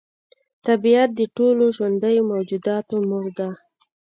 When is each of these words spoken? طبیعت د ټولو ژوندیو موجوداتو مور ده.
طبیعت 0.65 1.09
د 1.15 1.21
ټولو 1.37 1.63
ژوندیو 1.77 2.27
موجوداتو 2.31 2.95
مور 3.09 3.25
ده. 3.37 3.47